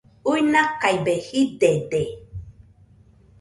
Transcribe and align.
Uinakaibe 0.29 1.13
jidede 1.25 2.01